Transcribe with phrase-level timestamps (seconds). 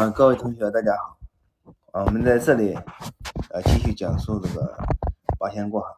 [0.00, 1.18] 啊，各位同学，大家好！
[1.92, 2.72] 啊，我们在这里
[3.50, 4.74] 呃继续讲述这个
[5.38, 5.92] 八仙过海。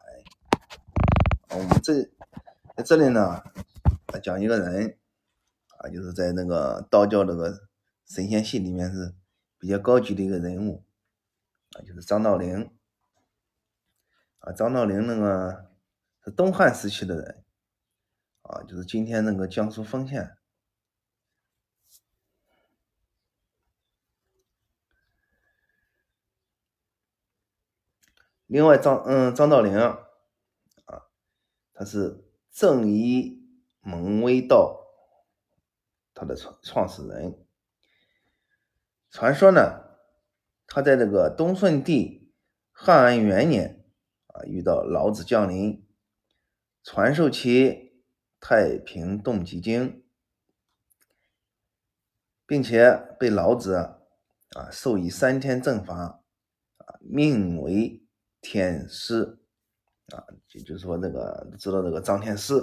[1.47, 2.03] 啊，我们这
[2.77, 3.21] 在这里呢，
[4.07, 4.99] 啊讲一个人
[5.79, 7.57] 啊，就是在那个道教这个
[8.04, 9.15] 神仙系里面是
[9.57, 10.82] 比较高级的一个人物
[11.74, 12.72] 啊，就是张道陵。
[14.40, 15.71] 啊，张道陵那个
[16.24, 17.45] 是东汉时期的人
[18.41, 20.37] 啊，就是今天那个江苏丰县。
[28.52, 29.98] 另外，张嗯张道陵啊，
[31.73, 33.43] 他是正一
[33.80, 34.79] 蒙威道
[36.12, 37.46] 他的创创始人。
[39.09, 39.96] 传说呢，
[40.66, 42.34] 他在这个东顺帝
[42.73, 43.87] 汉安元年
[44.27, 45.88] 啊，遇到老子降临，
[46.82, 47.65] 传授其
[48.38, 49.95] 《太平动极经》，
[52.45, 56.21] 并且被老子啊授以三天正法
[56.77, 58.02] 啊，命为。
[58.43, 59.38] 天师
[60.15, 62.54] 啊，就就是说那个知道那个张天师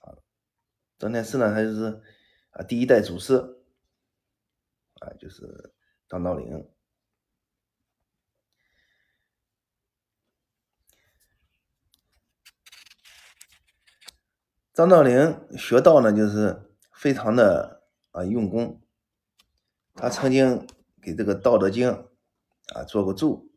[0.00, 0.18] 啊，
[0.98, 2.02] 张天师呢，他就是
[2.50, 3.36] 啊第一代祖师
[4.94, 5.72] 啊，就是
[6.08, 6.68] 张道陵。
[14.72, 18.80] 张道陵学道呢，就是非常的啊用功，
[19.94, 20.66] 他曾经
[21.02, 21.88] 给这个《道德经》
[22.74, 23.49] 啊做过注。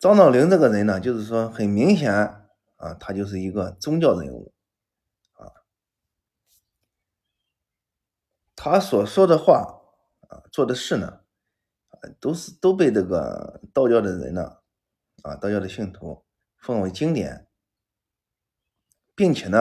[0.00, 4.54] 张道陵这个人呢，就是说很明显啊，他就是一个宗教人物
[5.32, 5.52] 啊。
[8.56, 9.82] 他所说的话
[10.30, 11.20] 啊，做的事呢，
[12.18, 14.56] 都是都被这个道教的人呢
[15.22, 16.24] 啊，道教的信徒
[16.56, 17.46] 奉为经典，
[19.14, 19.58] 并且呢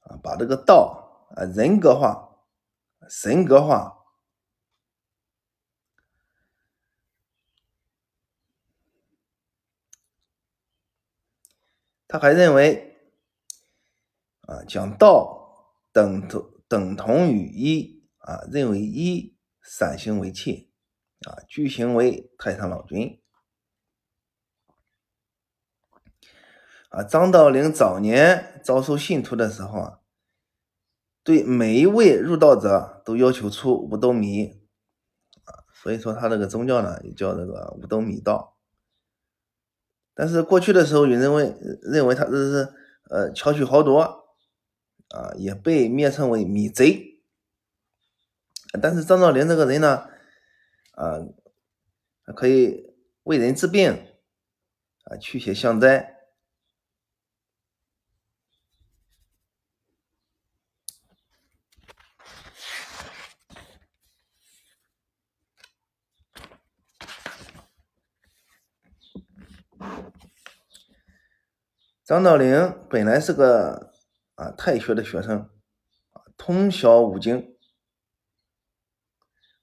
[0.00, 2.36] 啊，把这个道啊人格化、
[3.08, 4.03] 神格化。
[12.14, 12.96] 他还认为，
[14.42, 20.70] 啊，讲道等同等同于一啊，认为一散行为气
[21.26, 23.20] 啊，具形为太上老君
[26.90, 27.02] 啊。
[27.02, 29.98] 张道陵早年招收信徒的时候啊，
[31.24, 34.62] 对每一位入道者都要求出五斗米
[35.42, 38.53] 啊，所以说他这个宗教呢，也叫这个五斗米道。
[40.14, 42.72] 但是过去的时候，有人为认为他这是
[43.10, 44.00] 呃巧取豪夺
[45.08, 47.20] 啊，也被蔑称为米贼。
[48.80, 50.08] 但是张道陵这个人呢，
[50.92, 51.18] 啊，
[52.34, 53.90] 可以为人治病
[55.04, 56.13] 啊，驱邪降灾。
[72.04, 73.94] 张道陵本来是个
[74.34, 75.48] 啊太学的学生，
[76.36, 77.56] 通晓五经，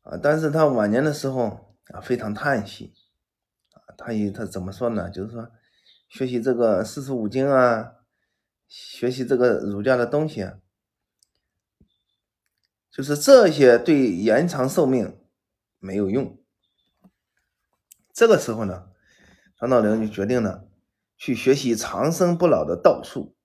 [0.01, 2.95] 啊但是他晚年的时候啊非常叹息，
[3.69, 5.07] 啊他以他怎么说呢？
[5.11, 5.51] 就是说
[6.09, 7.97] 学习这个四书五经啊，
[8.67, 10.49] 学习这个儒家的东西，
[12.89, 15.23] 就是这些对延长寿命
[15.77, 16.43] 没有用。
[18.11, 18.89] 这个时候呢，
[19.59, 20.70] 张道陵就决定了。
[21.21, 23.37] 去学习长生不老的道术，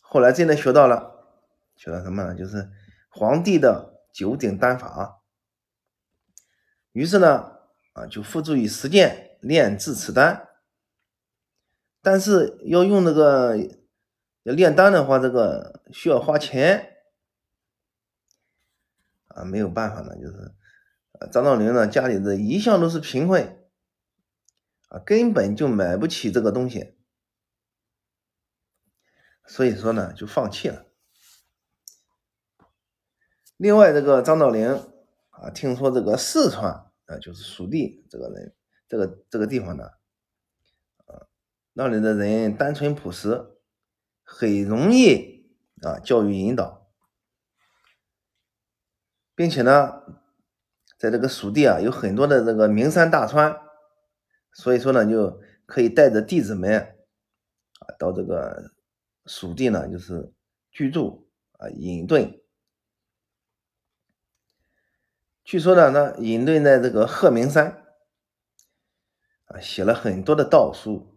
[0.00, 1.44] 后来真的学到了，
[1.76, 2.34] 学到什么呢？
[2.34, 2.70] 就是
[3.10, 5.22] 皇帝的九鼎丹法。
[6.92, 7.58] 于是呢，
[7.92, 10.48] 啊，就付诸于实践，炼制此丹。
[12.00, 13.58] 但是要用那个
[14.44, 16.96] 要炼丹的话，这个需要花钱，
[19.26, 20.54] 啊，没有办法呢，就是
[21.30, 23.54] 张道陵呢，家里的一向都是贫困。
[24.88, 26.96] 啊，根本就买不起这个东西，
[29.46, 30.86] 所以说呢，就放弃了。
[33.58, 34.66] 另外，这个张道陵
[35.28, 36.72] 啊，听说这个四川
[37.04, 38.54] 啊，就是蜀地这个人，
[38.88, 39.84] 这个这个地方呢，
[41.04, 41.28] 啊，
[41.74, 43.58] 那里的人单纯朴实，
[44.24, 45.52] 很容易
[45.82, 46.90] 啊教育引导，
[49.34, 50.02] 并且呢，
[50.96, 53.67] 在这个蜀地啊，有很多的这个名山大川。
[54.52, 56.78] 所以说呢，就可以带着弟子们
[57.80, 58.72] 啊，到这个
[59.26, 60.32] 蜀地呢，就是
[60.70, 62.40] 居住啊，隐遁。
[65.44, 67.84] 据说呢，那隐遁在这个鹤鸣山
[69.46, 71.14] 啊，写了很多的道书。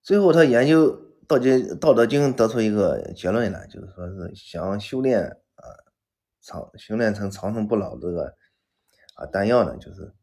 [0.00, 0.90] 最后他研究
[1.26, 5.22] 道经道德经得出一个结论来，就是说是想修炼
[5.56, 5.64] 啊
[6.40, 8.34] 长修炼成长生不老这个
[9.18, 10.14] 啊丹药呢，就是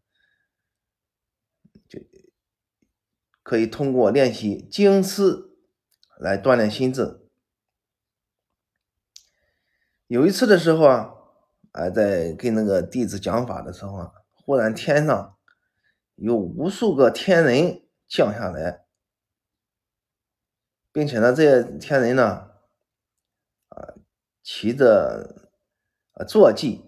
[1.90, 2.00] 就
[3.44, 5.50] 可以通过练习经师
[6.18, 7.30] 来锻炼心智。
[10.08, 11.14] 有一次的时候啊，
[11.74, 15.38] 啊在跟那个弟子讲法的时候啊，忽然天上
[16.16, 18.86] 有无数个天人降下来。
[20.94, 22.52] 并且呢，这些天人呢，
[23.68, 23.96] 啊，
[24.42, 25.52] 骑着
[26.14, 26.86] 啊坐骑，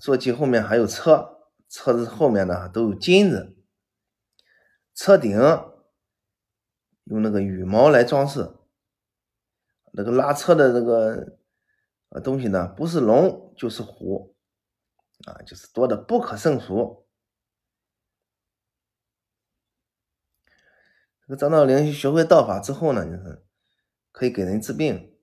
[0.00, 3.56] 坐骑后面还有车，车子后面呢都有金子，
[4.94, 5.36] 车顶
[7.04, 8.54] 用那个羽毛来装饰，
[9.92, 11.38] 那个拉车的那个
[12.08, 14.34] 呃东西呢，不是龙就是虎，
[15.26, 17.06] 啊，就是多的不可胜数。
[21.26, 23.44] 这个张道陵学会道法之后呢，就是
[24.12, 25.18] 可以给人治病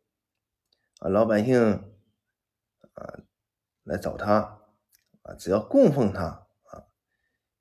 [1.00, 1.91] 啊，老百姓
[3.92, 4.62] 来找他
[5.24, 6.84] 啊，只要供奉他啊，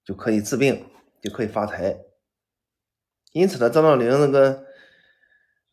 [0.04, 0.86] 就可以治病，
[1.20, 2.04] 就可以发财。
[3.32, 4.64] 因此呢，张道陵那个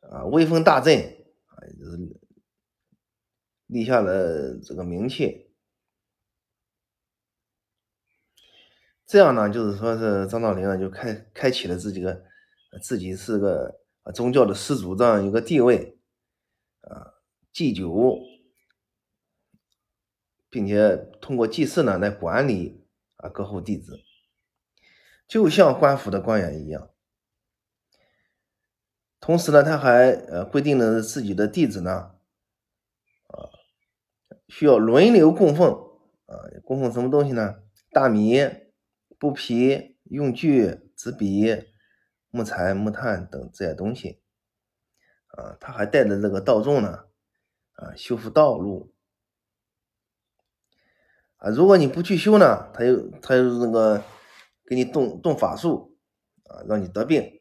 [0.02, 1.00] 啊威风大振
[1.46, 1.98] 啊，就是
[3.68, 5.54] 立下了这个名气。
[9.06, 12.26] 这样呢，就是说是张道陵呢，就开开启了自己的。
[12.82, 13.80] 自己是个
[14.14, 15.98] 宗教的始祖这样一个地位，
[16.82, 17.14] 啊，
[17.52, 18.20] 祭酒，
[20.50, 22.86] 并且通过祭祀呢来管理
[23.18, 24.00] 啊各户弟子，
[25.28, 26.90] 就像官府的官员一样。
[29.20, 32.16] 同时呢，他还呃规定了自己的弟子呢，
[33.28, 33.50] 啊，
[34.48, 35.72] 需要轮流供奉
[36.26, 37.64] 啊，供奉什么东西呢？
[37.92, 38.40] 大米、
[39.18, 41.74] 布匹、用具、纸笔。
[42.30, 44.22] 木材、木炭等这些东西，
[45.28, 47.06] 啊，他还带着这个道众呢，
[47.72, 48.94] 啊，修复道路，
[51.38, 54.04] 啊，如果你不去修呢，他又他又那个
[54.66, 55.96] 给你动动法术，
[56.46, 57.40] 啊，让你得病，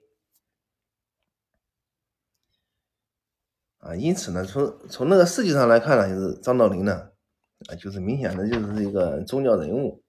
[3.78, 7.10] 啊，因此呢，从从那个事迹上来看呢，就是张道陵呢，
[7.68, 10.02] 啊，就是明显的就是一个宗教人物。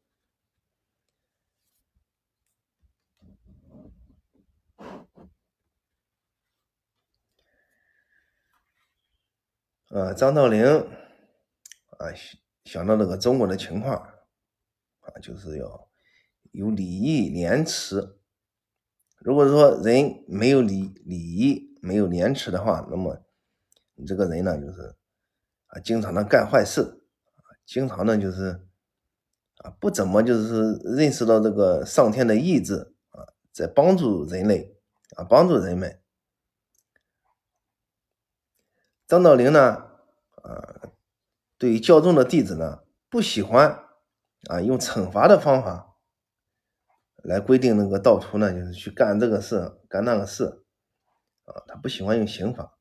[9.89, 10.65] 呃，张道陵
[11.97, 12.11] 啊，
[12.67, 15.89] 想到那个中国的情况啊，就是要
[16.51, 18.19] 有礼义廉耻。
[19.19, 23.23] 如果说人没有礼礼义，没有廉耻的话，那么
[23.95, 24.97] 你这个人呢，就是
[25.67, 27.05] 啊，经常的干坏事，
[27.65, 28.67] 经常的就是
[29.59, 34.77] 啊，不怎么就是认识到这个上天的意志啊，在帮助人类
[35.15, 36.01] 啊，帮助人们。
[39.07, 39.89] 张道陵呢，
[40.43, 40.91] 啊，
[41.57, 43.83] 对于教众的弟子呢，不喜欢
[44.47, 45.95] 啊用惩罚的方法
[47.23, 50.63] 来规定那个道徒呢，就是去干这个事、干那个事，
[51.45, 52.77] 啊，他不喜欢用刑法，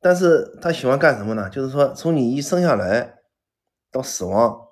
[0.00, 1.48] 但是他喜欢干什么呢？
[1.48, 3.20] 就是说，从你一生下来
[3.90, 4.68] 到死亡，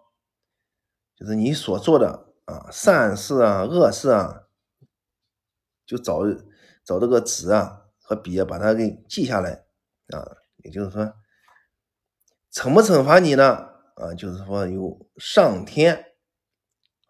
[1.15, 4.49] 就是你所做的啊善事啊、恶事啊，
[5.87, 6.23] 就找
[6.85, 7.83] 找这个纸啊。
[8.07, 9.65] 和笔啊把它给记下来
[10.09, 10.21] 啊，
[10.65, 11.05] 也就是说，
[12.53, 13.71] 惩不惩罚你呢？
[13.95, 15.95] 啊，就是说由上天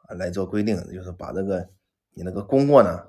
[0.06, 1.66] 啊来做规定，就是把这个
[2.10, 3.06] 你那个功过呢，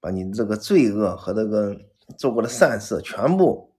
[0.00, 1.76] 把你这个罪恶和这个
[2.18, 3.76] 做过的善事全部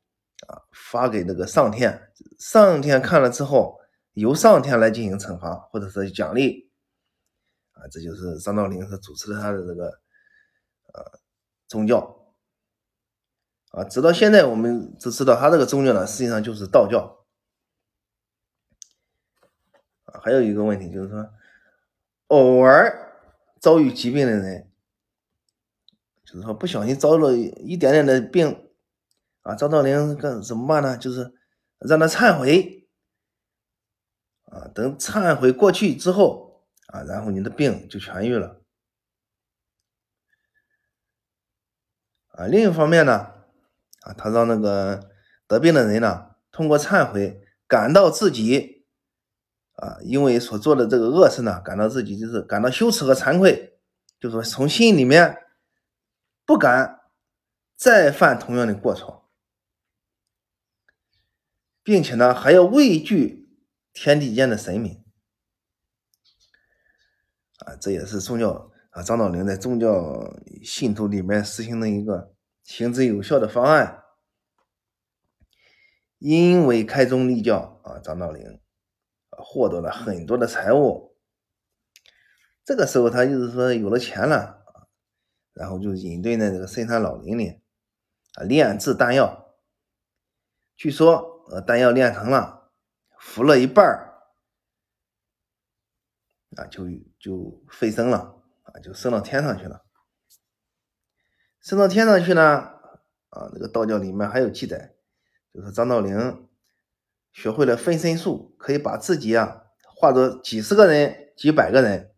[0.47, 3.77] 啊发给这个上天，上天看了之后，
[4.13, 6.71] 由上天来进行惩罚或者是奖励
[7.73, 9.87] 啊，这就是张道陵他主持他的这个
[10.93, 11.19] 呃
[11.67, 12.20] 宗教。
[13.71, 17.25] 啊，直到现在我们只知道他这个宗教呢，实际上就是道教。
[20.03, 21.33] 啊，还有一个问题就是说，
[22.27, 23.15] 偶尔
[23.61, 24.69] 遭遇疾病的人，
[26.25, 28.69] 就是说不小心遭了一点点的病，
[29.43, 30.97] 啊，遭到灵干怎么办呢？
[30.97, 31.33] 就是
[31.79, 32.89] 让他忏悔，
[34.47, 38.61] 啊，等忏悔过去之后，啊，然后你的病就痊愈了。
[42.33, 43.39] 啊，另一方面呢？
[44.01, 45.09] 啊，他让那个
[45.47, 48.85] 得病的人呢，通过忏悔，感到自己
[49.73, 53.79] 啊，因为所做的这个恶事呢，感到自己就是感到羞耻和惭愧，
[54.19, 55.37] 就说从心里面
[56.45, 56.99] 不敢
[57.75, 59.29] 再犯同样的过错，
[61.83, 63.49] 并且呢，还要畏惧
[63.93, 65.03] 天地间的神明。
[67.59, 74.03] 啊，这也是宗教啊，张道陵在宗教信徒里面实行的一个行之有效的方案，
[76.17, 78.61] 因为开宗立教啊，张道陵
[79.29, 81.17] 啊获得了很多的财物。
[82.63, 84.63] 这个时候他就是说有了钱了，
[85.53, 87.61] 然后就隐遁在这个深山老林里
[88.35, 89.55] 啊炼制丹药。
[90.75, 92.71] 据说呃丹药炼成了，
[93.19, 93.85] 服了一半
[96.55, 96.85] 啊就
[97.19, 98.37] 就飞升了。
[98.63, 99.83] 啊，就升到天上去了。
[101.61, 102.41] 升到天上去呢，
[103.29, 104.95] 啊，那个道教里面还有记载，
[105.53, 106.47] 就是张道陵
[107.31, 109.63] 学会了分身术，可以把自己啊
[109.95, 112.11] 化作几十个人、几百个人。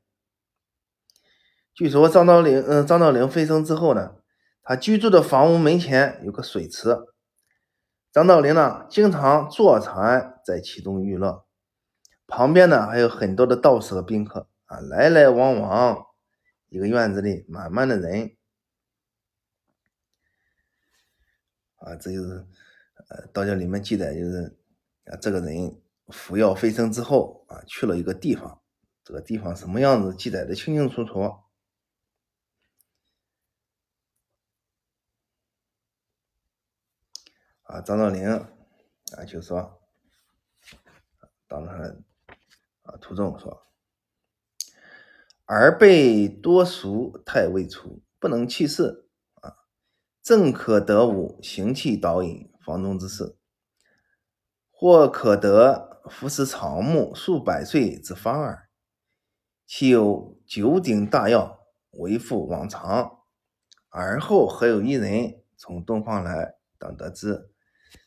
[1.74, 4.16] 据说张道陵，嗯，张道陵飞升之后呢，
[4.64, 6.98] 他居住的房屋门前有个水池，
[8.12, 11.46] 张道陵呢经常坐船在其中娱乐，
[12.28, 16.06] 旁边呢还有很多的道士和宾客啊，来来往往。
[16.70, 18.32] 一个院子里满满的人
[21.84, 22.48] 啊，这就是
[23.10, 24.58] 呃道教里面记载，就是
[25.06, 28.62] 啊这个人服药飞升之后啊去了一个地方，
[29.04, 31.20] 这个地方什么样子记载的清清楚楚
[37.64, 37.82] 啊。
[37.82, 39.82] 张道陵啊就说，
[41.50, 41.74] 当他
[42.84, 43.68] 啊途中说。
[45.46, 49.03] 而被多俗太未除，不能弃世！
[50.24, 53.36] 正可得五行气导引房中之事，
[54.72, 58.70] 或可得服食草木数百岁之方耳。
[59.66, 61.60] 其有九鼎大药，
[61.92, 63.20] 为复往常。
[63.90, 66.56] 而后何有一人从东方来？
[66.78, 67.50] 当得知，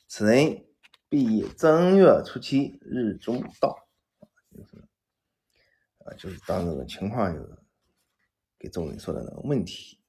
[0.09, 0.65] 此人
[1.11, 3.87] 必以正月初七日中到。
[5.99, 7.59] 啊，就是当这个情况就是
[8.59, 10.01] 给众人说的那个问题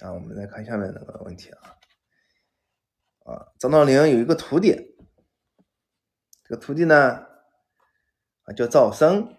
[0.00, 1.58] 啊，我们再看下面那个问题啊
[3.24, 4.96] 啊，张道陵有一个徒弟，
[6.44, 7.26] 这个徒弟呢
[8.42, 9.36] 啊叫赵生，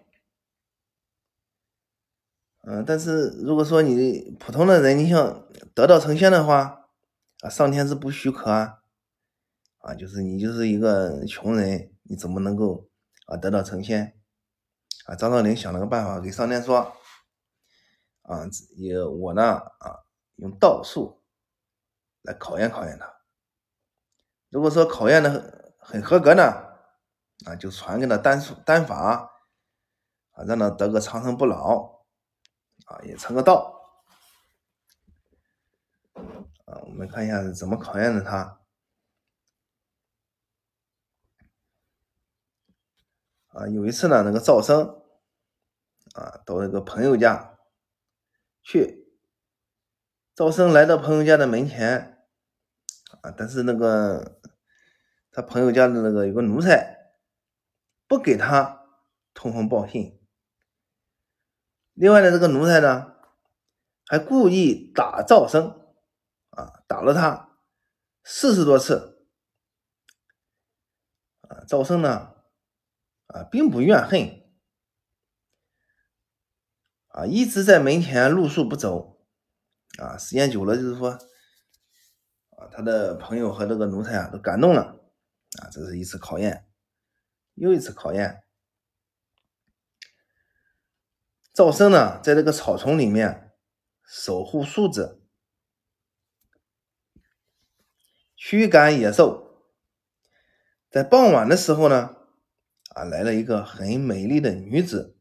[2.62, 6.88] 嗯，但是如果说你普通的人，你想得道成仙的话
[7.40, 8.80] 啊，上天是不许可啊。
[9.80, 12.88] 啊，就是你就是一个穷人，你怎么能够
[13.26, 14.18] 啊得到成仙？
[15.04, 16.96] 啊，张道陵想了个办法，给上天说，
[18.24, 18.44] 啊，
[18.76, 20.04] 也我呢啊
[20.36, 21.22] 用道术
[22.22, 23.14] 来考验考验他。
[24.50, 26.42] 如果说考验的很很合格呢，
[27.44, 29.30] 啊就传给他丹术丹法，
[30.32, 32.04] 啊让他得个长生不老，
[32.86, 33.72] 啊也成个道。
[36.64, 38.60] 啊，我们看一下是怎么考验的他。
[43.48, 45.02] 啊，有一次呢，那个赵生
[46.14, 47.53] 啊，到那个朋友家
[48.64, 49.06] 去。
[50.34, 52.24] 赵生来到朋友家的门前
[53.20, 54.40] 啊，但是那个
[55.30, 57.12] 他朋友家的那个有个奴才
[58.08, 58.86] 不给他
[59.32, 60.20] 通风报信。
[61.92, 63.14] 另外呢，这个奴才呢
[64.06, 65.94] 还故意打赵生
[66.50, 67.56] 啊，打了他
[68.24, 69.28] 四十多次
[71.42, 71.62] 啊。
[71.68, 72.34] 赵生呢？
[73.26, 74.43] 啊，并不怨恨，
[77.14, 79.20] 啊，一直在门前露宿不走，
[79.98, 85.00] 啊，时间久了就是说，啊，他的朋友和这个奴才啊都感动了，
[85.60, 86.66] 啊，这是一次考验，
[87.54, 88.42] 又一次考验。
[91.52, 93.52] 赵生呢，在这个草丛里面
[94.04, 95.22] 守护树子，
[98.34, 99.62] 驱赶野兽，
[100.90, 102.16] 在傍晚的时候呢。
[102.90, 105.13] 啊，来了一个很美丽的女子，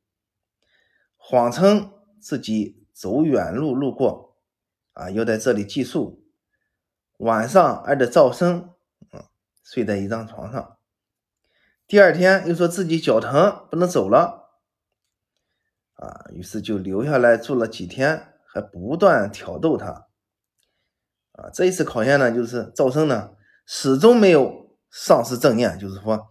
[1.33, 4.37] 谎称自己走远路路过，
[4.91, 6.23] 啊，要在这里寄宿。
[7.17, 8.69] 晚上挨着赵生，
[9.09, 9.31] 啊，
[9.63, 10.77] 睡在一张床上。
[11.87, 14.59] 第二天又说自己脚疼不能走了，
[15.95, 20.09] 啊，于是就留下来住了几天，还不断挑逗他。
[21.31, 23.31] 啊，这一次考验呢，就是赵生呢
[23.65, 26.29] 始终没有丧失正念，就是说。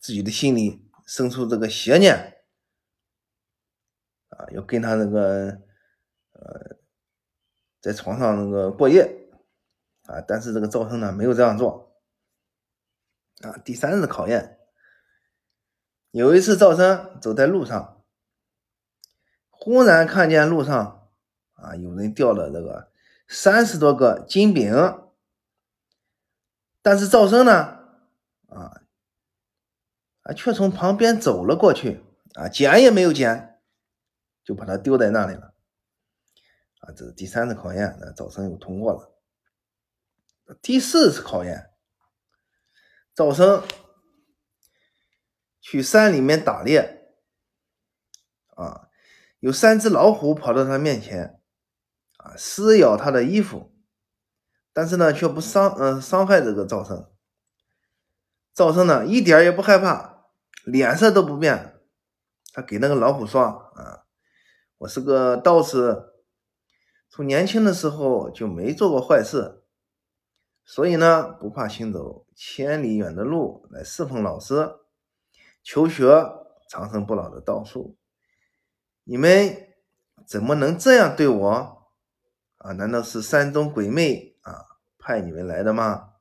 [0.00, 2.31] 自己的心里生出这个邪念，
[4.54, 5.58] 要跟他那个
[6.32, 6.76] 呃
[7.80, 9.30] 在床上那个过夜
[10.04, 11.96] 啊，但是这个赵生呢没有这样做
[13.42, 13.56] 啊。
[13.64, 14.58] 第三次考验，
[16.10, 18.04] 有一次赵生走在路上，
[19.50, 21.08] 忽然看见路上
[21.54, 22.92] 啊有人掉了这个
[23.28, 24.74] 三十多个金饼，
[26.82, 27.52] 但是赵生呢
[28.48, 28.78] 啊。
[30.24, 32.00] 啊，却从旁边走了过去，
[32.34, 33.51] 啊，捡也没有捡，
[34.44, 35.54] 就把他丢在那里了。
[36.80, 39.16] 啊，这是第三次考验，那赵生又通过了。
[40.60, 41.70] 第四次考验，
[43.14, 43.62] 赵生
[45.60, 47.14] 去山里面打猎，
[48.56, 48.88] 啊，
[49.38, 51.40] 有三只老虎跑到他面前，
[52.16, 53.72] 啊，撕咬他的衣服，
[54.72, 57.08] 但是呢，却不伤，嗯，伤害这个赵生。
[58.52, 60.26] 赵生呢，一点也不害怕，
[60.64, 61.80] 脸色都不变。
[62.52, 63.40] 他给那个老虎说
[63.76, 64.01] ：“啊，
[64.82, 66.08] 我是个道士。”
[67.08, 69.62] 从年轻的时候就没做过坏事，
[70.64, 74.76] 所以呢，不怕行走千里远的路来侍奉老师，
[75.62, 76.24] 求学
[76.70, 77.98] 长生不老的道术。
[79.04, 79.68] 你们
[80.26, 81.90] 怎么能这样对我？
[82.56, 84.64] 啊，难道是山中鬼魅啊
[84.98, 86.14] 派你们来的吗？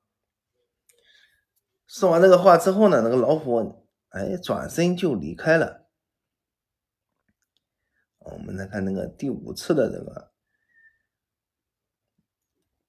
[1.88, 5.81] 说完这个话之后呢，那个老虎哎转身就离开了。
[8.22, 10.32] 我们再看那个第五次的这个。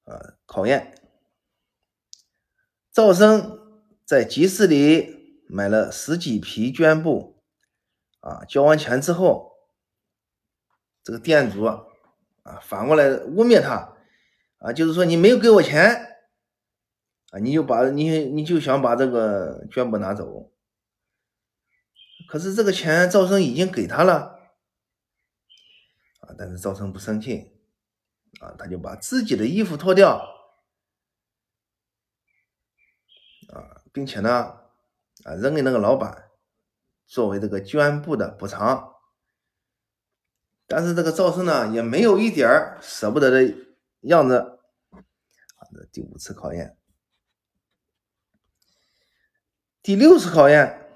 [0.05, 1.01] 呃，考验
[2.91, 7.41] 赵生在集市里买了十几匹绢布，
[8.19, 9.53] 啊，交完钱之后，
[11.05, 11.87] 这个店主啊
[12.62, 13.97] 反过来污蔑他，
[14.59, 16.19] 啊，就是说你没有给我钱，
[17.31, 20.53] 啊，你就把你你就想把这个绢布拿走，
[22.29, 24.32] 可是这个钱赵生已经给他了，
[26.39, 27.51] 但是赵生不生气。
[28.41, 30.17] 啊，他就把自己的衣服脱掉，
[33.53, 34.31] 啊，并且呢，
[35.25, 36.31] 啊，扔给那个老板，
[37.07, 38.95] 作为这个捐布的补偿。
[40.67, 43.55] 但是这个赵生呢，也没有一点儿舍不得的
[44.01, 44.39] 样子。
[44.89, 46.79] 啊，这，第五次考验，
[49.83, 50.89] 第六次考验，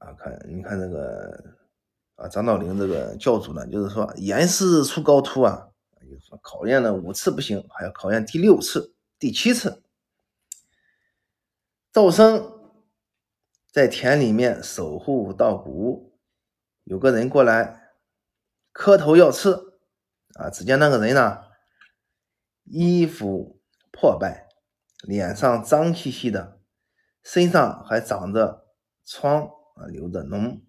[0.00, 1.61] 啊，看，你看这个。
[2.22, 9.82] 啊，张道陵这个教主呢，就是说严师出高徒啊，就是说考验了五次不行，还要考验第六次、第七次。
[11.92, 12.60] 赵生
[13.72, 16.16] 在田里面守护稻谷，
[16.84, 17.90] 有个人过来
[18.70, 19.50] 磕头要吃
[20.34, 21.38] 啊，只见那个人呢，
[22.62, 24.46] 衣服破败，
[25.02, 26.60] 脸上脏兮兮的，
[27.24, 28.68] 身上还长着
[29.04, 29.42] 疮
[29.74, 30.60] 啊，流着脓。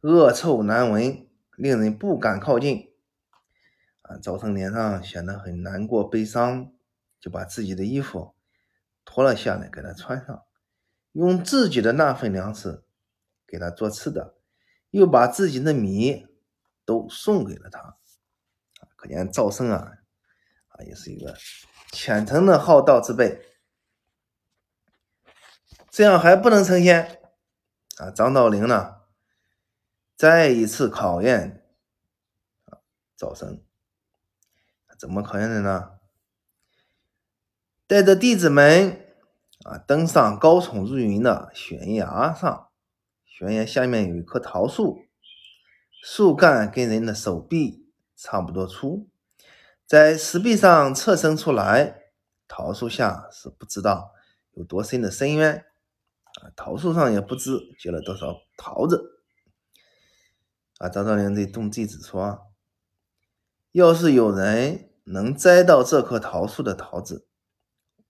[0.00, 2.92] 恶臭难闻，令人不敢靠近。
[4.02, 6.72] 啊，赵生脸上显得很难过、悲伤，
[7.20, 8.34] 就把自己的衣服
[9.04, 10.44] 脱了下来给他穿上，
[11.12, 12.84] 用自己的那份粮食
[13.46, 14.36] 给他做吃的，
[14.90, 16.26] 又把自己的米
[16.84, 17.96] 都送给了他。
[18.96, 19.92] 可见赵生啊，
[20.68, 21.36] 啊，也是一个
[21.92, 23.42] 虔诚的好道之辈。
[25.90, 27.20] 这样还不能成仙
[27.96, 28.10] 啊？
[28.10, 28.97] 张道陵呢？
[30.18, 31.64] 再一次考验
[32.64, 32.82] 啊，
[33.16, 33.62] 赵生
[34.98, 35.90] 怎么考验的呢？
[37.86, 39.14] 带着弟子们
[39.64, 42.68] 啊，登上高耸入云的悬崖上，
[43.24, 45.04] 悬崖下面有一棵桃树，
[46.02, 49.08] 树干跟人的手臂差不多粗，
[49.86, 52.10] 在石壁上侧伸出来，
[52.48, 54.10] 桃树下是不知道
[54.54, 55.64] 有多深的深渊
[56.42, 59.14] 啊，桃树上也不知结了多少桃子。
[60.78, 62.52] 啊，张道陵对众弟子说
[63.72, 67.26] ：“要是有人能摘到这棵桃树的桃子，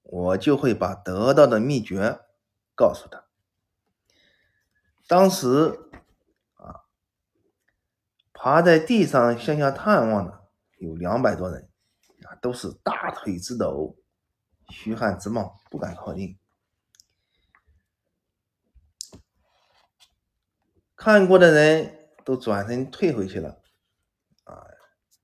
[0.02, 2.20] 我就会把得到的秘诀
[2.74, 3.24] 告诉他。”
[5.08, 5.90] 当时，
[6.56, 6.84] 啊，
[8.34, 10.44] 趴在地上向下探望的
[10.76, 11.70] 有两百多人，
[12.24, 13.96] 啊，都是大腿直抖、
[14.68, 16.38] 虚汗直冒，不敢靠近。
[20.94, 21.97] 看过的人。
[22.28, 23.58] 都转身退回去了，
[24.44, 24.66] 啊，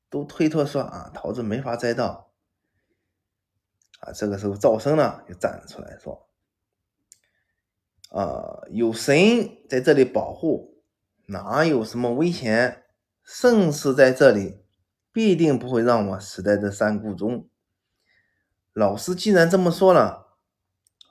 [0.09, 2.33] 都推脱说啊，桃子没法摘到，
[4.01, 6.27] 啊，这个时候赵生呢就站了出来说，
[8.09, 9.15] 啊，有神
[9.69, 10.83] 在这里保护，
[11.27, 12.87] 哪有什么危险？
[13.23, 14.65] 圣师在这里，
[15.13, 17.51] 必定不会让我死在这山谷中。
[18.73, 20.39] 老师既然这么说了，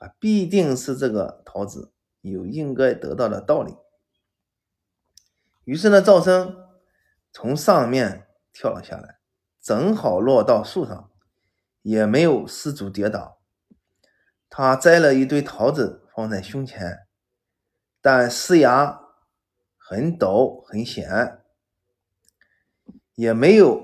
[0.00, 3.76] 啊，必定是这个桃子有应该得到的道理。
[5.64, 6.56] 于是呢，赵生
[7.32, 9.18] 从上面跳了下来，
[9.60, 11.10] 正好落到树上，
[11.82, 13.40] 也没有失足跌倒。
[14.48, 17.06] 他摘了一堆桃子放在胸前，
[18.00, 19.00] 但石崖
[19.76, 21.40] 很陡很险，
[23.14, 23.82] 也没有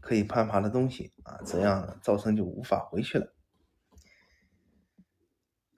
[0.00, 3.32] 可以攀爬的东西啊，这样赵生就无法回去了。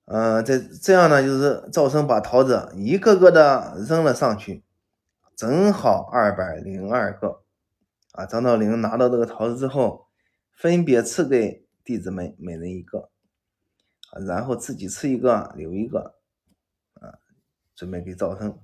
[0.07, 4.65] 嗯，这这样呢，就是赵生把桃子一个个的扔了上去，
[5.41, 7.43] 正好二百零二个。
[8.13, 10.09] 啊，张道陵拿到这个桃子之后，
[10.53, 13.11] 分别赐给弟子们每人一个，
[14.11, 16.21] 啊，然后自己吃一个，留一个，
[17.01, 17.17] 啊，
[17.75, 18.61] 准备给赵生。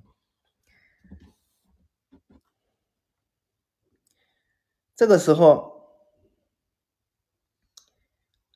[4.95, 5.81] 这个时候，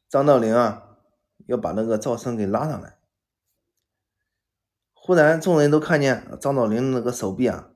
[0.07, 0.89] 张道陵啊。
[1.47, 2.99] 要把那个赵生给拉上来。
[4.93, 7.70] 忽然，众人都看见张道陵那个手臂啊，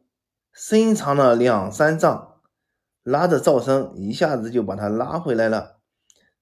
[0.56, 2.40] 伸长了两三丈，
[3.04, 5.82] 拉着赵生一下子就把他拉回来了，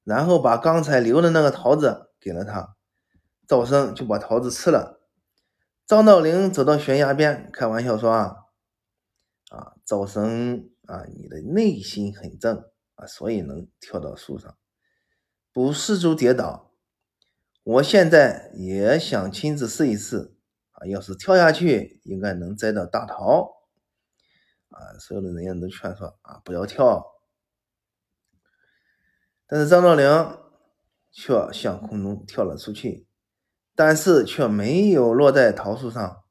[0.04, 2.76] 然后把刚才留的那个桃子给了他，
[3.48, 5.02] 赵生就把桃子吃了。
[5.88, 8.36] 张道陵走到悬崖边，开玩笑说：“啊，
[9.50, 14.56] 啊，赵生啊，你的内心很正啊，所以能跳到树上，
[15.52, 16.72] 不失足跌倒。”
[17.66, 20.36] 我现在也想亲自试一试
[20.72, 20.86] 啊！
[20.86, 23.63] 要是跳下去，应该能摘到大桃
[24.74, 24.98] 啊！
[25.00, 27.14] 所有的人员都劝说啊，不要跳。
[29.48, 30.38] 但是张道陵
[31.12, 33.08] 却向空中跳了出去，
[33.76, 36.24] 但是却没有落在桃树上，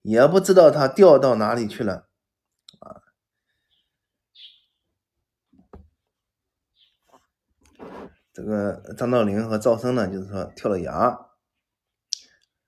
[0.00, 2.08] 也不知道他掉到哪里去了
[2.80, 3.02] 啊！
[8.32, 11.28] 这个张道陵和赵生呢，就是说跳了崖。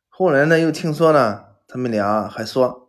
[0.08, 2.87] 后来呢，又听说呢，他们俩还说，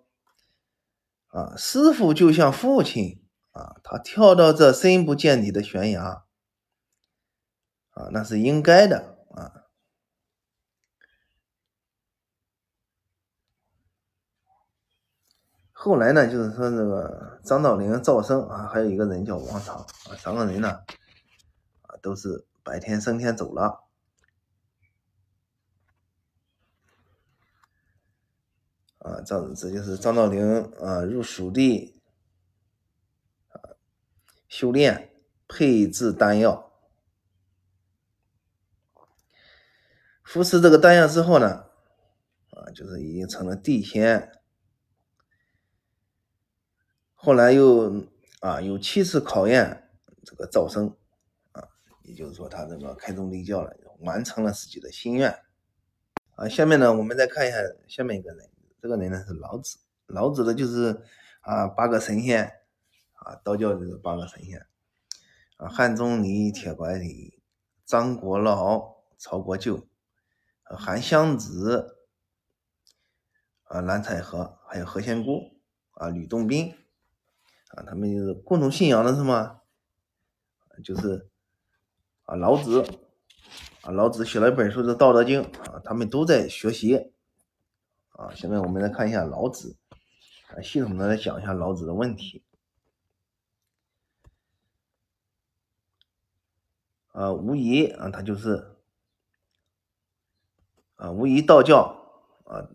[1.30, 6.26] 啊，师傅就像父亲啊，他跳到这深不见底的悬崖，
[7.92, 9.66] 啊，那是应该的啊。
[15.72, 20.70] 后来呢，就是说这个张道陵、赵生啊，还有一个人叫王常啊，三个人呢，
[21.82, 22.46] 啊，都是。
[22.62, 23.89] 白天升天走了，
[29.00, 32.02] 啊，这这就是张道陵啊入蜀地
[33.50, 33.76] 啊
[34.48, 35.12] 修炼
[35.48, 36.72] 配置丹药，
[40.24, 41.66] 服食这个丹药之后呢，
[42.52, 44.32] 啊，就是已经成了地仙。
[47.14, 48.08] 后来又
[48.40, 49.90] 啊有七次考验
[50.24, 50.96] 这个赵生。
[52.04, 55.32] 也就是说，他这个开宗立教了，完成了自己的心愿
[56.34, 56.50] 啊。
[56.50, 57.58] 下面呢，我们再看一下
[57.88, 58.49] 下面一个人，
[58.82, 59.80] 这个人呢是老子。
[60.08, 61.04] 老子的就是
[61.42, 62.52] 啊八个神仙
[63.14, 64.66] 啊，道教就是八个神仙
[65.58, 67.42] 啊：汉钟离、铁拐李、
[67.86, 69.88] 张国老、曹国舅、
[70.64, 71.98] 韩湘子
[73.64, 75.60] 啊、蓝采和，还有何仙姑
[75.92, 76.74] 啊、吕洞宾
[77.70, 79.62] 啊，他们就是共同信仰的什么？
[80.84, 81.28] 就是。
[82.24, 82.86] 啊，老子
[83.82, 87.12] 啊，老子写了一本书，是《道德经》啊，他们都在学习
[88.20, 88.36] 啊。
[88.36, 89.78] 下面我们来看一下老子
[90.50, 92.44] 啊，系统的来讲一下老子的问题
[97.14, 97.32] 啊。
[97.32, 98.78] 无疑啊，他就是
[100.96, 101.96] 啊，无疑道教
[102.46, 102.68] 啊，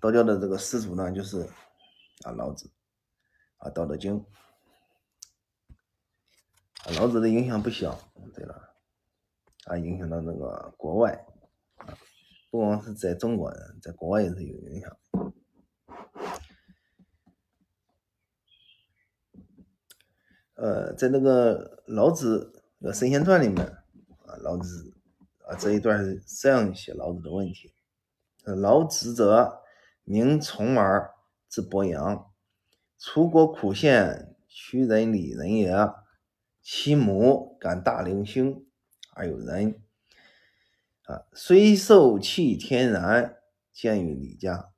[0.00, 1.48] 道教的这个始祖呢，就是
[2.24, 2.70] 啊老子
[3.56, 4.20] 啊，《道德经》。
[6.98, 7.96] 老子的影响不小，
[8.34, 8.74] 对了，
[9.66, 11.26] 啊，影响到那个国外，
[12.52, 14.94] 不光是在中国人，在国外也是有影响。
[20.52, 22.52] 呃，在那个老子
[22.84, 23.64] 《的神仙传》里面，
[24.26, 24.92] 啊，老子
[25.48, 27.72] 啊这一段是这样写老子的问题：
[28.44, 29.62] 老子者，
[30.04, 31.10] 名重耳，
[31.48, 32.30] 字伯阳，
[32.98, 35.74] 楚国苦县曲人里人也。
[36.60, 38.66] 其母感大灵星
[39.14, 39.82] 而有人
[41.04, 43.38] 啊，虽受气天然，
[43.72, 44.72] 见于李家，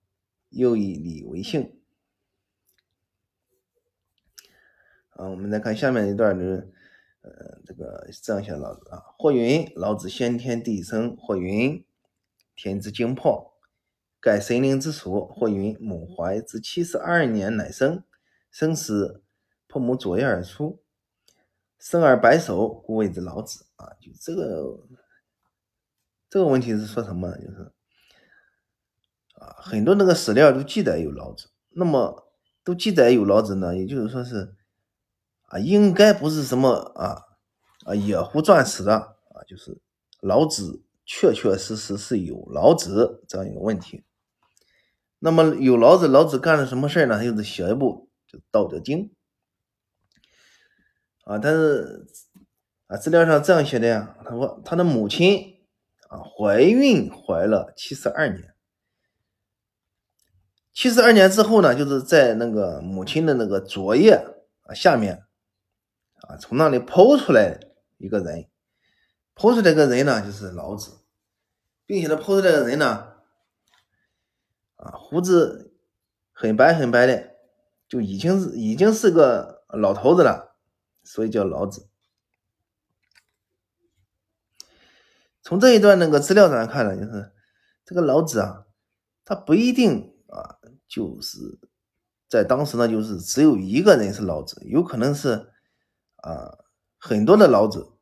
[0.48, 1.78] 又以李为姓。
[5.10, 6.72] 啊，我们再看下面一段是，
[7.20, 11.84] 呃，这个这样写老子啊，或云老子先天地生，或云
[12.56, 13.52] 天之精魄，
[14.18, 18.02] 盖神灵之属，或云母怀之七十二年乃生，
[18.50, 19.22] 生时
[19.66, 20.80] 破母左右而出。
[21.78, 23.92] 生而白首，故谓之老子啊！
[24.00, 24.86] 就这个
[26.34, 27.30] 这个问题是说什么？
[27.36, 27.70] 就是
[29.36, 32.28] 啊，很多那个史料都记载有老子，那么
[32.64, 34.56] 都记载有老子呢，也就是说是
[35.42, 37.22] 啊，应该不是什么啊
[37.84, 39.80] 啊野狐转史的啊，就是
[40.20, 44.04] 老子确确实实是有老子这样一个问题。
[45.20, 47.22] 那么有老子，老子干了什么事呢？
[47.22, 48.98] 就是写一部就《道德经》。
[51.32, 52.08] 啊，但是
[52.88, 54.16] 啊，资料上这样写的呀。
[54.24, 55.53] 他说他的母亲
[56.14, 58.54] 啊，怀孕怀了七十二年。
[60.72, 64.12] 七十二年之后呢，就是在那个母亲的那个左腋
[64.62, 65.24] 啊下面
[66.20, 67.58] 啊，从那里剖出来
[67.98, 68.48] 一个人，
[69.34, 71.00] 剖出来个人呢，就是老子，
[71.84, 73.08] 并且呢，剖出来的人呢，
[74.76, 75.74] 啊，胡子
[76.32, 77.30] 很白很白的，
[77.88, 80.56] 就已经是已经是个老头子了，
[81.02, 81.88] 所以叫老子。
[85.44, 87.30] 从这一段那个资料上来看呢，就是
[87.84, 88.64] 这个老子啊，
[89.26, 90.56] 他不一定啊，
[90.88, 91.38] 就是
[92.28, 95.52] 在当时呢，就是只有一个人是老子，有可能是
[96.16, 96.58] 啊
[96.98, 97.92] 很多的老子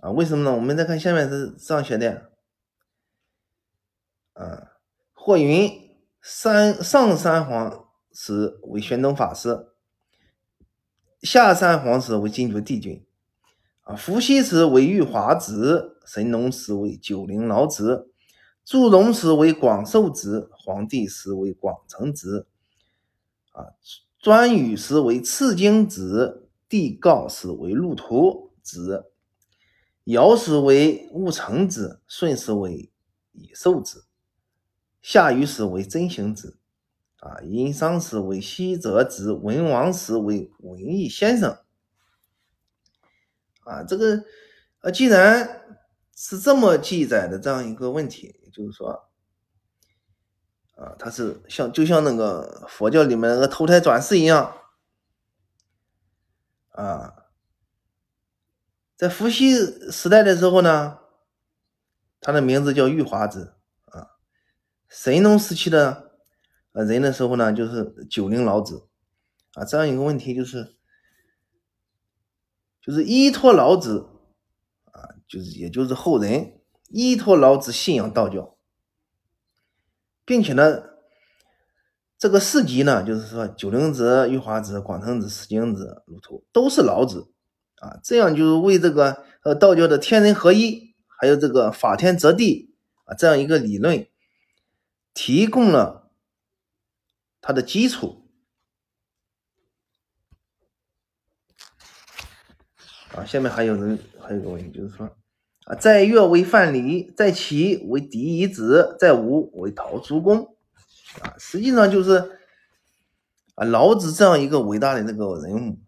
[0.00, 0.10] 啊。
[0.10, 0.56] 为什么呢？
[0.56, 2.32] 我们再看下面是这样写的
[4.32, 4.72] 啊，
[5.12, 5.70] 霍云
[6.22, 9.68] 三上三皇时为玄宗法师，
[11.20, 13.06] 下三皇时为金阖帝君。
[13.82, 18.10] 啊伏羲时为玉华子，神农时为九龄老子，
[18.64, 22.48] 祝融时为广寿子，黄帝时为广成子，
[23.52, 23.78] 啊，
[24.20, 29.12] 颛顼时为赤经子，帝告时为陆图子，
[30.02, 32.90] 尧时为戊成子，舜时为
[33.30, 34.06] 乙寿子，
[35.00, 36.58] 夏禹时为真行子，
[37.20, 41.56] 啊，殷商时为西泽子，文王时为文艺先生。
[43.62, 44.24] 啊，这个，
[44.80, 45.78] 呃，既然
[46.22, 49.08] 是这么记载的这样一个问题，就是说，
[50.76, 54.54] 啊，它是像就像那个佛教里面那个投胎转世一样，
[56.72, 57.14] 啊，
[58.98, 59.54] 在伏羲
[59.90, 60.98] 时代的时候呢，
[62.20, 63.54] 他的名字叫玉华子，
[63.86, 64.08] 啊，
[64.90, 66.18] 神农时期的
[66.72, 68.86] 呃人的时候呢，就是九龄老子，
[69.54, 70.76] 啊，这样一个问题就是。
[72.82, 74.08] 就是依托老子，
[75.30, 78.56] 就是也就是后人依托老子信仰道教，
[80.24, 80.82] 并且呢，
[82.18, 87.32] 这个四级呢，就是说九灵子、玉华子、广成子、四经子、鲁图都是老子
[87.76, 94.08] 啊，这样就是为这个呃道教的天人合一，还有这个法天择地啊这样一个理论
[95.14, 96.10] 提供了
[97.40, 98.16] 它的基础。
[103.14, 105.08] 啊，下面还有人还有个问题，就是说，
[105.74, 110.56] 在岳为范蠡，在齐为嫡夷子，在吴为陶朱公，
[111.20, 112.38] 啊，实际上就是
[113.54, 115.78] 啊，老子这样一个伟大的那个人物，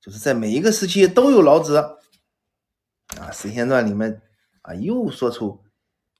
[0.00, 1.76] 就是在每一个时期都有老子。
[1.76, 4.20] 啊，《神仙传》里面
[4.62, 5.62] 啊，又说出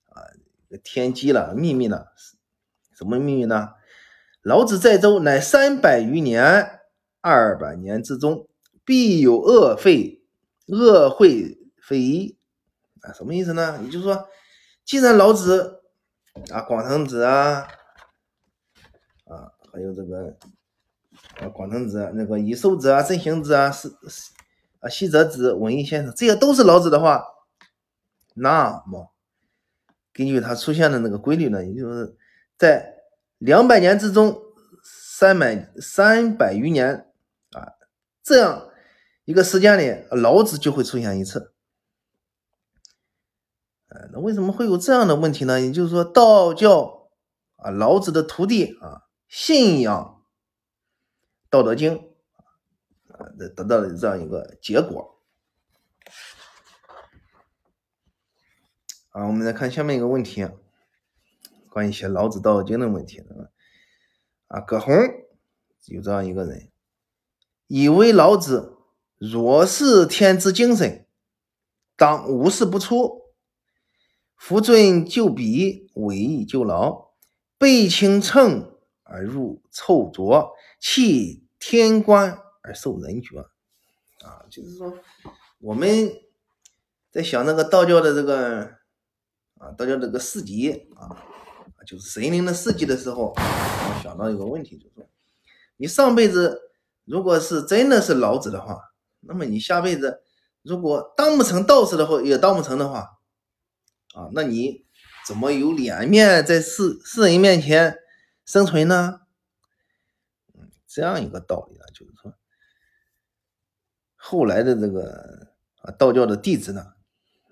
[0.09, 0.23] 啊，
[0.85, 2.13] 天机了，秘密了，
[2.97, 3.71] 什么秘密呢？
[4.43, 6.81] 老子在周乃三百余年，
[7.21, 8.47] 二百年之中，
[8.85, 10.23] 必有恶废。
[10.69, 12.36] 恶会非议
[13.07, 13.81] 啊，什么意思呢？
[13.85, 14.29] 也就是说，
[14.85, 15.81] 既然老子
[16.53, 17.69] 啊、广成子啊、
[19.27, 20.37] 啊，还有这个
[21.41, 23.89] 啊、广成子、那个以寿子啊、郑行子啊、是
[24.81, 27.25] 啊、西泽子、文艺先生，这些都是老子的话，
[28.35, 29.13] 那么
[30.13, 32.17] 根据他出现的那个规律呢，也就是
[32.59, 32.97] 在
[33.39, 34.43] 两百年之中，
[34.83, 37.07] 三百三百余年
[37.53, 37.73] 啊，
[38.23, 38.65] 这样。
[39.25, 41.53] 一个时间里，老子就会出现一次。
[44.13, 45.61] 那为什么会有这样的问题呢？
[45.61, 47.09] 也就是说，道教
[47.57, 50.23] 啊，老子的徒弟啊，信仰
[51.51, 51.99] 《道德经》
[53.13, 55.21] 啊，得得到了这样一个结果。
[59.11, 60.47] 啊，我们再看下面一个问题，
[61.71, 63.23] 关于写老子《道德经》的问题
[64.49, 64.95] 啊，葛洪
[65.87, 66.71] 有这样一个人，
[67.67, 68.75] 以为老子。
[69.19, 71.07] 若是天之精神，
[71.97, 73.26] 当无事不出。
[74.37, 77.09] 夫尊就笔，委以就劳，
[77.59, 78.73] 背轻秤
[79.03, 83.41] 而入凑浊，弃天官而受人爵。
[84.25, 84.93] 啊，就是说，
[85.59, 86.13] 我们
[87.11, 88.71] 在想那个道教的这个
[89.59, 91.17] 啊，道教这个四级啊，
[91.87, 95.07] 就是神灵的四级的时候，我想到一个问题，就是说，
[95.77, 96.61] 你上辈子
[97.05, 98.79] 如果是真的是老子的话。
[99.29, 100.23] 那么你下辈子
[100.63, 103.16] 如果当不成道士的话，也当不成的话，
[104.17, 104.87] 啊，那你
[105.27, 107.99] 怎么有脸面在世世人面前
[108.47, 109.21] 生存呢？
[110.87, 112.33] 这样一个道理啊，就是说，
[114.15, 115.53] 后来的这个
[115.83, 116.95] 啊道教的弟子呢，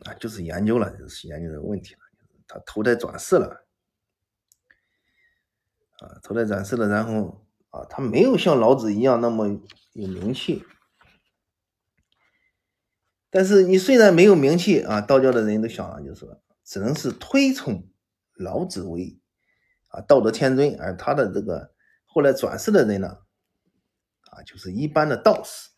[0.04, 2.00] 啊，就是研究了，就是研究这个问题了，
[2.48, 3.66] 他投胎转世了，
[5.98, 9.46] 啊，投胎转世了，然后啊，他没有像老子一样那么
[9.92, 10.64] 有名气。
[13.28, 17.88] 但是你虽然没有名气啊，道教的人都想了，就是说只能是推崇
[18.34, 19.20] 老子为
[19.88, 21.72] 啊道德天尊，而他的这个
[22.04, 23.18] 后来转世的人呢，
[24.30, 25.70] 啊就是一般的道士。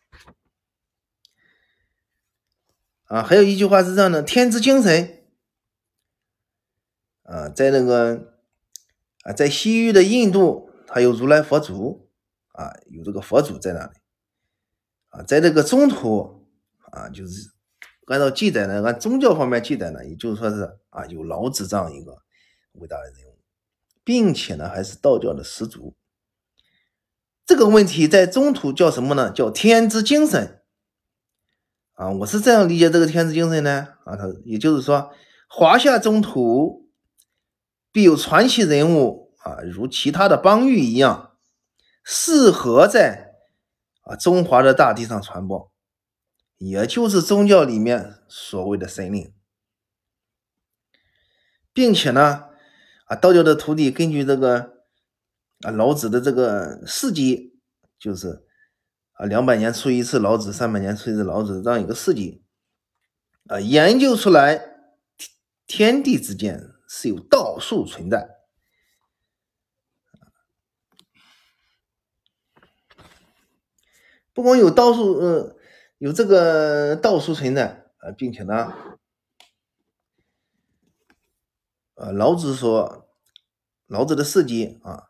[3.05, 5.23] 啊，还有一句话是这样的：天之精神，
[7.23, 8.33] 啊，在那个
[9.23, 12.09] 啊，在西域的印度，它有如来佛祖，
[12.51, 13.93] 啊，有这个佛祖在那里，
[15.07, 16.49] 啊，在这个中土，
[16.91, 17.49] 啊，就是
[18.07, 22.23] 按照记载呢，按宗教方面记载呢，也就是说是啊，有老子这样一个
[22.73, 23.37] 伟大的人物，
[24.03, 25.95] 并且呢，还是道教的始祖。
[27.45, 29.31] 这个问题在中土叫什么呢？
[29.31, 30.61] 叫天之精神。
[31.93, 33.87] 啊，我是这样理解这个天之精神呢。
[34.05, 35.11] 啊，他也就是说，
[35.49, 36.89] 华夏中土
[37.91, 41.37] 必有传奇人物啊，如其他的邦域一样，
[42.03, 43.33] 适合在
[44.03, 45.71] 啊中华的大地上传播，
[46.57, 49.33] 也就是宗教里面所谓的神灵，
[51.73, 52.49] 并且呢，
[53.05, 54.83] 啊道教的徒弟根据这个
[55.61, 57.59] 啊老子的这个事迹，
[57.97, 58.43] 就是。
[59.19, 62.43] 啊，两百年出一次老子，三百年出一次老子，这样一个事迹
[63.47, 64.61] 啊，研究出来
[65.65, 68.29] 天地之间是有道术存在，
[74.35, 75.56] 不光有道术，呃，
[75.97, 78.73] 有这个道术存在啊，并且呢，
[81.95, 83.09] 呃，老子说，
[83.87, 85.09] 老子的事迹啊，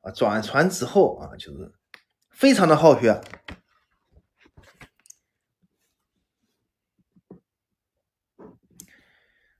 [0.00, 1.72] 啊，转传之后啊，就是。
[2.36, 3.22] 非常的好学啊！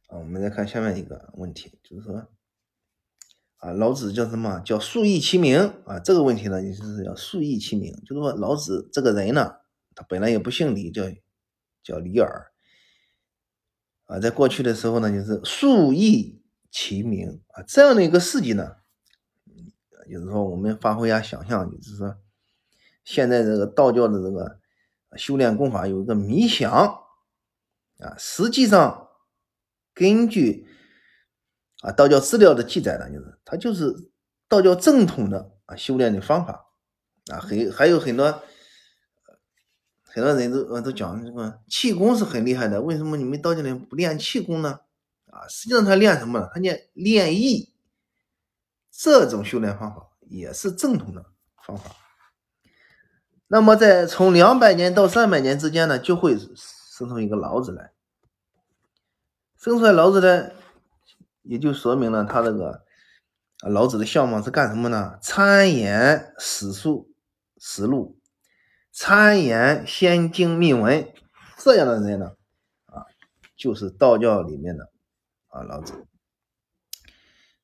[0.08, 2.26] 我们再看下面一个问题，就是说
[3.58, 6.00] 啊，老子叫什么叫数义其名啊？
[6.00, 9.58] 这个问题呢，就是要数义其名，就是说老子这个人呢，
[9.94, 11.02] 他本来也不姓李，叫
[11.82, 12.52] 叫李耳
[14.06, 14.18] 啊。
[14.18, 18.76] 在过去的时候呢，就是数易其名啊，这样的一个事迹呢，
[20.10, 22.16] 就是说我们发挥一下想象，就是说。
[23.04, 24.58] 现在这个道教的这个
[25.14, 29.10] 修炼功法有一个迷想啊，实际上
[29.92, 30.66] 根据
[31.82, 34.10] 啊道教资料的记载呢，就是它就是
[34.48, 36.72] 道教正统的啊修炼的方法
[37.26, 38.42] 啊，很还有很多
[40.14, 44.78] 很多人都呃都讲这个气功是很厉害的，为什么你们道教里不练气功呢？
[45.26, 46.48] 啊，实际上他练什么呢？
[46.54, 47.74] 他练练意，
[48.92, 51.26] 这种修炼方法也是正统的
[51.66, 51.96] 方法。
[53.48, 57.90] 那么，在从两百年到三百年之间呢，就会生出一个老子来。
[59.58, 60.52] 生出来老子呢，
[61.42, 62.84] 也就说明了他这个，
[63.68, 65.18] 老子的相貌是干什么呢？
[65.20, 67.12] 参研史书、
[67.58, 68.20] 实录，
[68.94, 71.12] 参研先经秘文，
[71.58, 72.36] 这样的人呢，
[72.86, 73.04] 啊，
[73.56, 74.92] 就是道教里面的
[75.48, 76.06] 啊老子。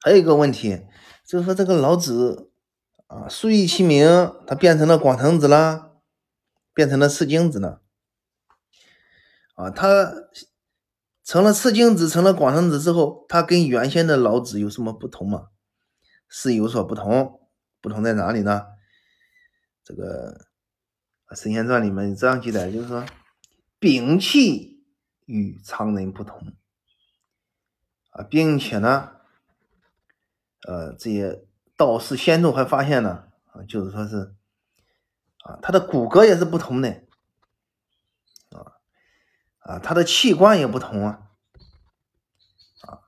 [0.00, 0.82] 还有一个问题，
[1.24, 2.48] 就是说这个老子。
[3.06, 4.06] 啊，数义其名，
[4.46, 5.96] 他变成了广成子了，
[6.72, 7.80] 变成了赤精子呢。
[9.56, 10.14] 啊，他
[11.24, 15.48] 成了赤精子，成了广成子之后，他跟原先的老子有什么不同吗？
[16.28, 17.40] 是有所不同，
[17.80, 18.64] 不同在哪里呢？
[19.82, 20.32] 这个
[21.34, 23.04] 《神仙传》里面这样记载，就是说
[23.78, 24.84] 摒气
[25.26, 26.52] 与常人不同。
[28.10, 29.12] 啊，并且呢，
[30.66, 31.46] 呃，这些。
[31.76, 34.34] 道士仙众还发现呢，啊，就是说是，
[35.44, 36.90] 啊，他的骨骼也是不同的，
[38.50, 38.76] 啊，
[39.60, 41.30] 啊，他的器官也不同啊，
[42.82, 43.00] 啊，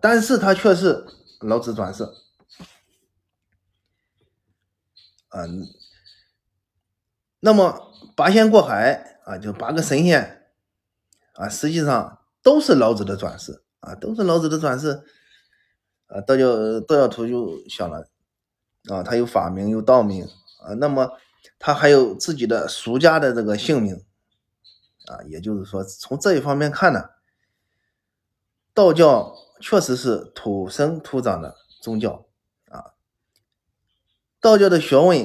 [0.00, 1.06] 但是他却是
[1.40, 2.04] 老子转世，
[5.28, 5.44] 啊，
[7.44, 10.46] 那么八仙过海啊，就八个神仙，
[11.34, 15.02] 啊，实际上都是老子的转世，啊，都是老子的转世。
[16.06, 18.06] 啊，道教道教徒就想了，
[18.90, 20.24] 啊，他有法名有道名
[20.62, 21.18] 啊，那么
[21.58, 24.04] 他还有自己的俗家的这个姓名，
[25.06, 27.08] 啊，也就是说从这一方面看呢，
[28.74, 32.26] 道教确实是土生土长的宗教
[32.68, 32.92] 啊，
[34.38, 35.24] 道教的学问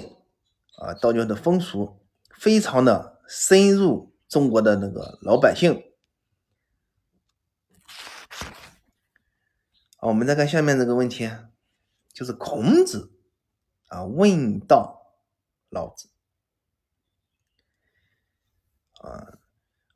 [0.78, 2.00] 啊，道教的风俗
[2.38, 5.84] 非常的深入中国的那个老百姓。
[10.00, 11.30] 我们再看下面这个问题，
[12.14, 13.12] 就是孔子
[13.88, 15.18] 啊问道
[15.70, 16.10] 老子
[19.02, 19.40] 啊，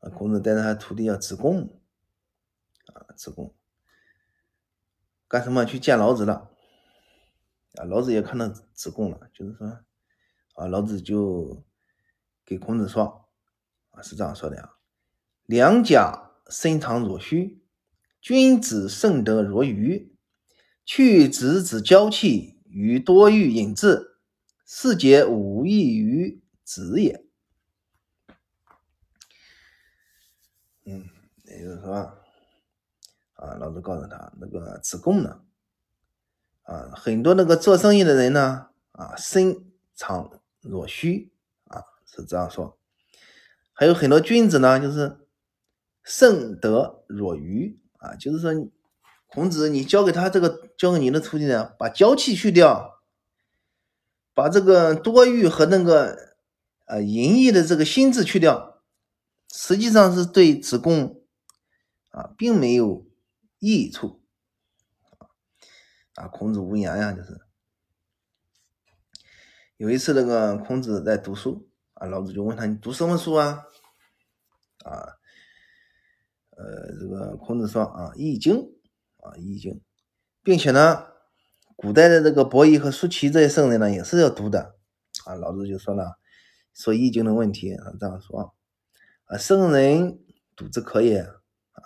[0.09, 1.79] 孔子带着他徒弟叫子贡
[2.93, 3.55] 啊，子贡
[5.27, 6.51] 干什么去见老子了？
[7.75, 9.67] 啊，老子也看到子贡了，就是说
[10.55, 11.63] 啊，老子就
[12.45, 13.29] 给孔子说
[13.91, 14.77] 啊，是这样说的啊，
[15.45, 17.59] 两甲深藏若虚。
[18.21, 20.15] 君子慎德若愚，
[20.85, 24.19] 去子之娇气，与多欲隐之，
[24.63, 27.25] 是皆无益于子也。
[30.85, 31.09] 嗯，
[31.45, 31.95] 也就是说，
[33.33, 35.41] 啊，老子告诉他，那个子贡呢，
[36.61, 39.65] 啊，很多那个做生意的人呢，啊，深
[39.95, 41.30] 藏若虚，
[42.15, 42.77] 是这样说。
[43.73, 45.27] 还有很多君子呢，就是
[46.03, 47.79] 圣德若愚。
[48.01, 48.51] 啊，就是说，
[49.27, 52.99] 孔子，你教给他这个，教给你的徒弟呢，把娇气去掉，
[54.33, 56.35] 把这个多欲和那个
[56.87, 58.81] 呃淫逸的这个心智去掉，
[59.53, 61.23] 实际上是对子贡
[62.09, 63.05] 啊，并没有
[63.59, 64.23] 益处
[66.15, 66.27] 啊。
[66.27, 67.39] 孔子无言呀，就是
[69.77, 71.69] 有一次那个孔子在读书
[72.01, 73.67] 啊，老子就问他，你读什么书啊？
[74.83, 75.17] 啊。
[76.57, 78.55] 呃，这个孔子说啊，《易经》
[79.17, 79.73] 啊，《易经》，
[80.41, 81.07] 并且呢，
[81.75, 84.75] 古代的这个伯夷和叔齐这些圣人呢，也是要读的
[85.25, 85.35] 啊。
[85.35, 86.17] 老子就说了，
[86.73, 88.55] 说《易经》的问题啊，这样说
[89.25, 90.19] 啊，圣人
[90.55, 91.81] 读之可也啊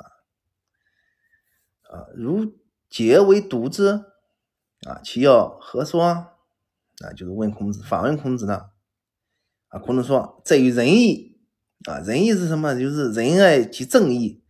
[1.89, 2.57] 啊，如
[2.89, 4.05] 皆为读之
[4.87, 6.31] 啊，其要何说啊？
[7.15, 8.71] 就是问孔子，反问孔子呢
[9.79, 11.39] 孔子说，在于仁义
[11.85, 12.73] 啊，仁义是什么？
[12.73, 14.43] 就是仁爱及正义。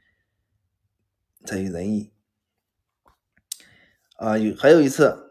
[1.45, 2.11] 在于仁义
[4.17, 5.30] 啊，有还有一次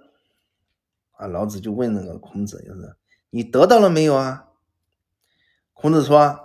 [1.12, 2.96] 啊，老子就问那个孔子，就是
[3.30, 4.48] 你得到了没有啊？
[5.72, 6.40] 孔子说：“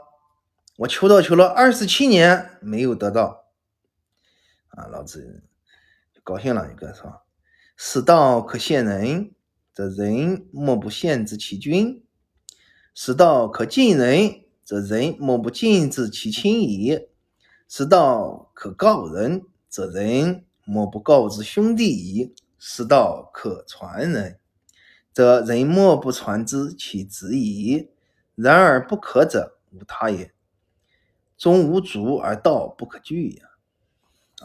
[0.77, 3.51] 我求道求了二十七年，没有得到。”
[4.69, 5.43] 啊，老子
[6.13, 7.21] 就高兴了，一个说
[7.77, 9.33] ：“使道可陷人，
[9.73, 12.03] 则人莫不陷之其君；
[13.01, 17.07] 此道可近人，则人莫不近之其亲矣；
[17.65, 24.37] 此道可告人。”则人莫不告之兄弟矣；此道可传人，
[25.13, 27.89] 则人莫不传之其子矣。
[28.35, 30.33] 然而不可者，无他也。
[31.37, 33.41] 中无足而道不可据也。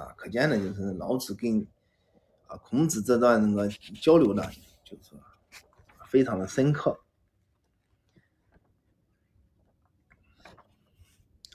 [0.01, 1.67] 啊，可见呢就是老子跟
[2.47, 3.69] 啊孔子这段那个
[4.01, 4.45] 交流呢，
[4.85, 5.17] 就是
[6.07, 7.01] 非常的深刻。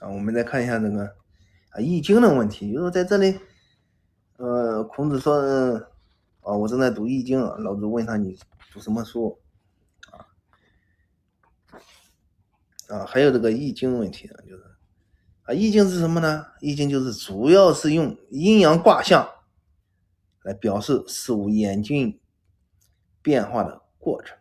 [0.00, 3.38] 啊，我们再看一下这个啊《易经》的问题，就是在这里。
[4.38, 5.36] 呃，孔子说
[6.40, 8.34] ：“啊，我正在读《易经》。”老子问他：“你
[8.72, 9.38] 读什么书？”
[10.10, 10.24] 啊
[12.88, 14.62] 啊，还有这个《易经》问题呢，就是
[15.42, 16.42] 啊，《易经》是什么呢？
[16.60, 19.28] 《易经》就是主要是用阴阳卦象
[20.42, 22.18] 来表示事物演进
[23.20, 24.38] 变化的过程。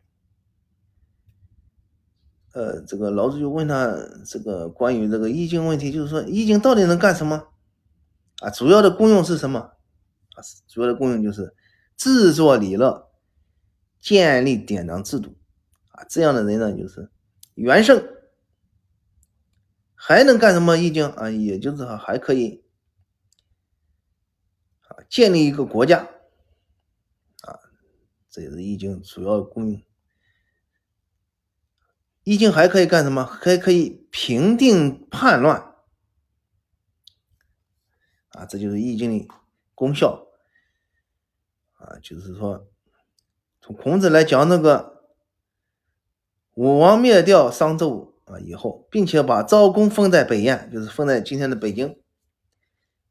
[2.54, 3.96] 呃，这个老子就问他
[4.26, 7.50] 这个关于这个《易经》问题，就是说《易经》到底能干什么？
[8.40, 9.60] 啊，主要的功用是什么？
[9.60, 9.76] 啊
[10.68, 11.54] 主要的功用就是
[11.98, 13.12] 制作理乐，
[14.00, 15.36] 建立典章制度
[15.92, 17.12] 啊，这样的人呢就是
[17.56, 18.02] 元圣，
[19.94, 20.78] 还能干什么？
[20.78, 22.64] 易经啊，也就是还可以
[24.88, 26.00] 啊，建立一个国家
[27.42, 27.60] 啊，
[28.30, 29.82] 这也是易经主要功用。
[32.30, 33.26] 易经还可以干什么？
[33.26, 35.74] 还可以平定叛乱
[38.34, 39.28] 啊，这就是易经的
[39.74, 40.28] 功效。
[41.80, 42.68] 啊，就是说，
[43.60, 45.06] 从孔子来讲，那个
[46.54, 52.00] 武王灭掉商纣啊以后，并且把昭公封在北燕，就是封在今天的北京，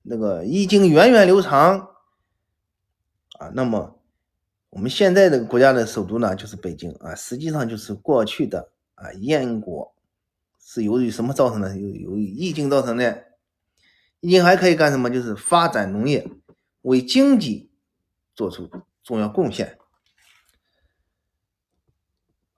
[0.02, 1.88] 那个易经源远流长
[3.40, 3.50] 啊。
[3.52, 4.00] 那么
[4.70, 8.70] 我们现在这个国家的首都呢，就是北京啊，实际上就是过去的
[9.00, 9.94] 啊燕国，
[10.60, 11.76] 是由于什么造成的？
[11.76, 13.26] 由由于疫情造成的。
[14.20, 15.10] 易经还可以干什么？
[15.10, 16.28] 就是发展农业，
[16.82, 17.66] 为经济。
[18.34, 18.70] 做出
[19.02, 19.80] 重要贡献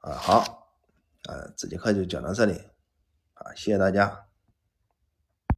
[0.01, 0.13] 啊！
[0.13, 0.77] 好，
[1.23, 2.53] 啊，这节课就讲到这里
[3.33, 4.27] 啊，谢谢大家。